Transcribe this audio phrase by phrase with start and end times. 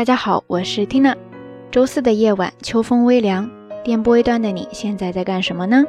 [0.00, 1.14] 大家好，我是 Tina。
[1.70, 3.50] 周四的夜晚，秋风微凉，
[3.84, 5.84] 电波一端的你现在在干什么呢？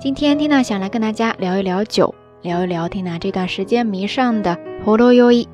[0.00, 2.12] 今天 Tina 想来跟大家聊一聊酒，
[2.42, 5.46] 聊一聊 Tina 这段时间迷上的 Horoyoi。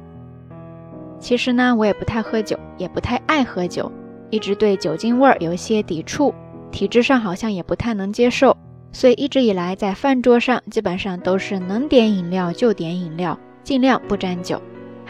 [1.20, 3.92] 其实呢，我也不太喝酒，也不太爱喝酒，
[4.30, 6.34] 一直对酒精味儿有一些抵触，
[6.70, 8.56] 体质上好像也不太能接受，
[8.90, 14.62] 所以一直以来在饭桌上基本上都是能点饮料就点饮料，尽量不沾酒。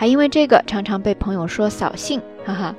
[0.03, 2.74] 还因为这个常常被朋友说扫兴，哈哈。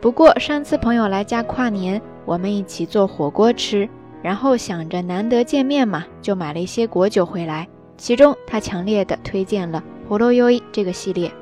[0.00, 3.88] 不过上次朋友来家跨年，我们一起做火锅吃，
[4.22, 7.66] 然后想着难得见面嘛，就买了一些果酒回来。
[7.96, 11.32] 其中他强烈的推荐了 Horoyoi 这个系列。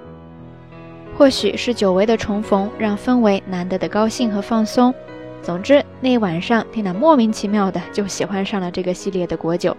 [1.19, 4.95] 或许是久违的重逢，让氛围难得的高兴和放松。
[5.43, 9.77] 总之那一晚上，Tina 莫名其妙的就喜欢上了这个系列的果酒。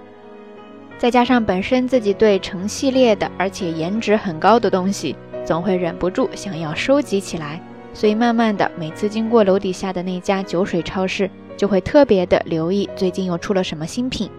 [0.99, 7.59] 再加上本身自己对成系列的，而且颜值很高的东西，总会忍不住想要收集起来。
[7.94, 14.29] 所以慢慢的，每次经过楼底下的那家酒水超市，就会特别的留意最近又出了什么新品。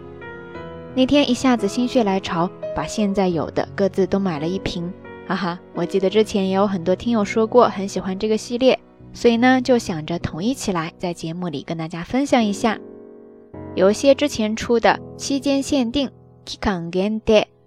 [0.94, 4.92] 那天一下子心血来潮，把现在有的各自都买了一瓶。
[5.26, 8.78] 哈哈，我记得之前也有很多听友说过很喜欢这个系列，
[9.14, 12.78] 所以呢就想着统一起来，在节目里跟大家分享一下。
[13.74, 16.10] 有些之前出的期间限定。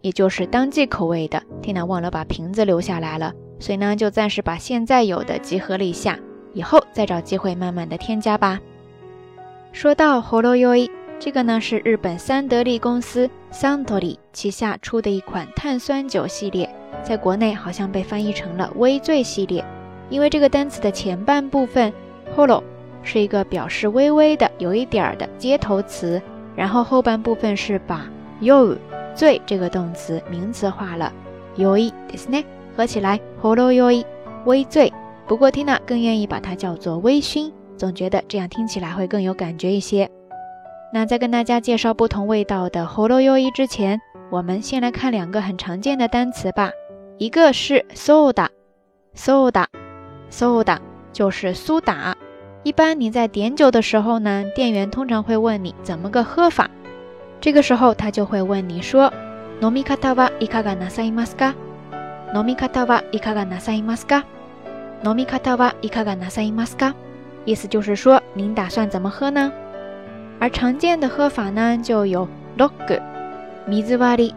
[0.02, 6.20] 也就是当季口味的，Tina 忘了把瓶子留下来了，所以呢就暂时把现在有的集合了一下，
[6.52, 8.60] 以后再找机会慢慢的添加吧。
[9.72, 16.70] 说到 Holo Yoi，这个呢是日本三得利公司 Santory 旗下出的一款碳酸酒系列，
[17.02, 19.64] 在国内好像被翻译成了微醉系列，
[20.10, 21.94] 因为这个单词的前半部分
[22.36, 22.62] Holo
[23.04, 26.22] 是一个表示微微的有一点儿的接头词，
[26.58, 28.06] 然后后半部分是把。
[28.43, 28.77] yo
[29.15, 31.13] 醉这个动词名词化了，
[31.57, 32.45] yoi ですね，
[32.77, 34.05] 合起来 horoyoi
[34.45, 34.93] 微醉。
[35.27, 40.11] 不过 Tina 更愿意把它叫做微醺，总觉得这样听起来会更有感觉一些。
[40.93, 44.01] 那在跟大家介绍不同味道的 horoyoi 之前，
[44.31, 46.71] 我们先来看两个很常见的单词吧。
[47.19, 50.79] 一个是 soda，soda，soda
[51.13, 52.17] 就是苏打。
[52.63, 56.71] 一般你在点酒的时候呢，店员通常会问你怎么个喝法。
[57.43, 59.13] 这个时候，他就会问你说：“
[59.61, 61.55] 飲み方はいかがなさいますか？
[62.35, 64.25] 飲み方はいかがなさいますか？
[65.05, 66.95] 飲み方はいかがなさいますか？”
[67.47, 69.53] 意思就是说，您打算怎么喝呢？
[70.41, 72.29] 而常见的喝法呢，就有
[72.59, 73.01] log、
[73.67, 74.35] 水割り、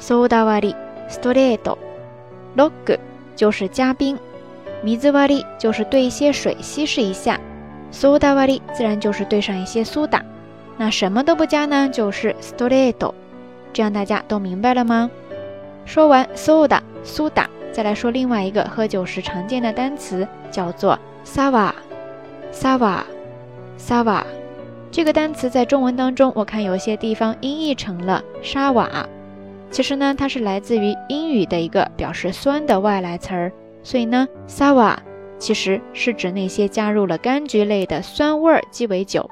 [0.00, 0.76] ソーダ割り、
[1.08, 1.78] ストレート。
[2.56, 2.98] log
[3.36, 4.18] 就是加冰，
[4.84, 7.38] 水割り就是兑一些水稀释一下，
[7.92, 10.22] ソーダ割り自然就是兑上一些苏打。
[10.77, 13.13] 那什么都不加呢，就是 straight，
[13.71, 15.09] 这样大家都明白了吗？
[15.85, 21.71] 说完 soda 苏打，再来说另外一个喝酒时常见的单词，叫做 sava、
[22.51, 23.03] sava、
[23.79, 24.23] sava。
[24.91, 28.89] 这个单词在中文当中，我看有些地方音译成了沙瓦，
[29.69, 33.51] 其实呢，它是来自于英语的一个表示酸的外来词儿，
[33.83, 34.95] 所以呢，sava
[35.37, 39.29] 其实是指那些加入了柑橘类的酸味鸡尾酒。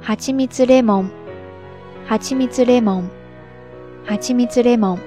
[0.00, 1.10] 蜂蜜ミツレモン、
[2.06, 3.10] ハチミツレモン、
[4.06, 5.00] ハチレモン、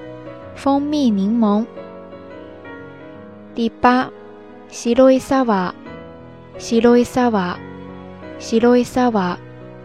[0.56, 1.66] 蜂蜜柠檬。
[3.54, 4.10] 第八，
[4.68, 5.74] 白いサワ、
[6.58, 7.58] 白いサワ、
[8.38, 9.38] 白いサワ、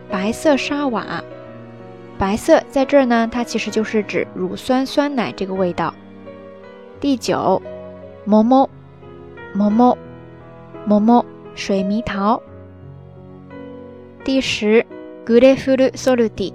[0.10, 1.39] 白色沙瓦。
[2.19, 5.93] 白色在这儿呢，它其实就是指乳酸酸奶这个味道。
[7.01, 7.61] 第九，
[8.25, 8.69] 么么
[9.55, 9.99] 么么
[10.87, 11.25] 么么
[11.55, 12.41] 水蜜桃。
[14.25, 14.87] 第十
[15.27, 16.55] グレフルソルティ，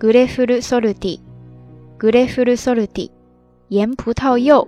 [0.00, 1.20] グレフルソルティ，
[1.98, 3.10] グレフルソルティ，
[3.68, 4.66] 盐葡萄柚。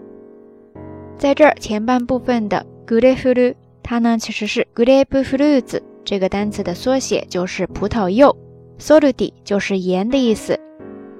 [1.18, 8.36] 在这儿前半部分的グレフル，它呢其实是グレープフルーツ这个单词的缩写，就是葡萄柚。
[8.79, 10.59] soluti 就是盐的意思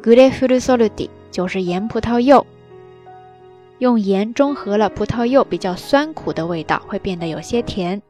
[0.02, 2.46] g r e f u r u soluti 就是盐葡萄柚。
[3.80, 8.02] 用盐中和了葡萄柚比较酸苦的味道，会变得有些甜。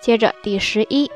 [0.00, 1.10] 接着第十一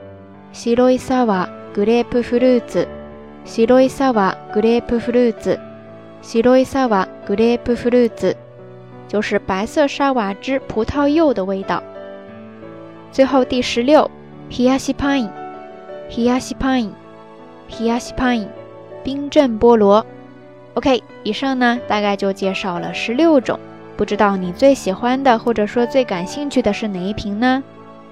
[0.51, 2.87] 白いサワーグレープフルーツ、
[3.45, 5.59] 白いサワーグレープフルーツ、
[6.20, 8.36] 西罗伊萨瓦格列布弗鲁兹，
[9.06, 11.82] 就是白色沙瓦汁葡萄柚的味道。
[13.10, 14.10] 最后第十六，
[14.50, 15.30] ヒヤシパイン，
[16.10, 16.90] ヒヤシパイン，
[17.70, 18.48] ヒヤシパイン，
[19.02, 20.04] 冰镇菠萝。
[20.74, 23.58] OK，以上呢大概就介绍了十六种，
[23.96, 27.62] 不知道你最喜欢的或者说最感兴趣的是哪一瓶呢？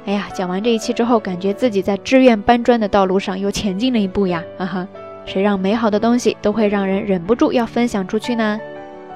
[0.06, 4.88] 哎呀，讲完这一期之后，感觉自己在志愿搬砖的道路上又前进了一步呀，哈哈。
[5.26, 8.58] 谁让美好的东西都会让人忍不住要分享出去呢？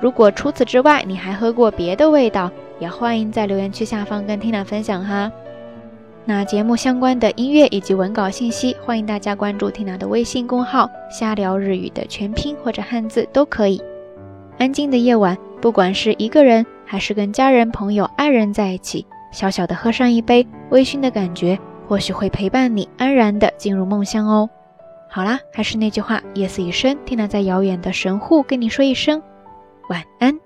[0.00, 5.30] 如果除此之外你还喝过别的味道，也欢迎在留言区下方跟 Tina 分享哈。
[6.24, 13.80] 那节目相关的音乐以及文稿信息，欢迎大家关注 Tina 的微信公号“瞎聊日语”的全拼或者汉字都可以。
[14.58, 21.58] 安静的夜晚，不管是一个人还是跟家人、朋友、爱人在一起，小小的喝上一杯微醺的感觉，
[21.88, 24.48] 或许会陪伴你安然的进入梦乡哦。
[25.10, 29.20] 好啦，还是那句话，夜色已深天狼在遥远的神户跟你说一声。
[29.88, 30.38] 晚安。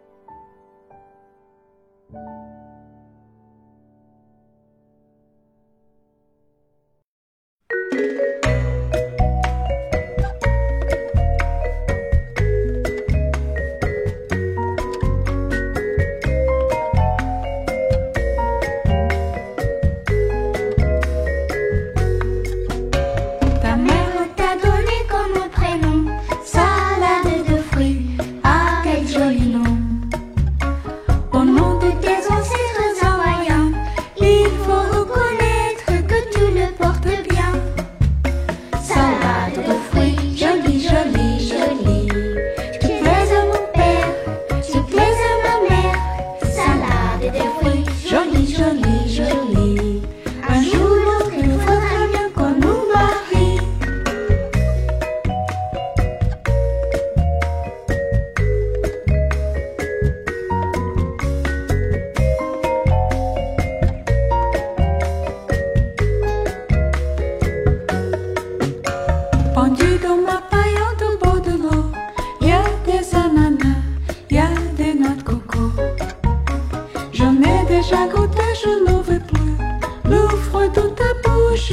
[77.89, 79.57] chaque goutte, je nous veux plus.
[80.05, 81.73] L'ouvre dans ta bouche,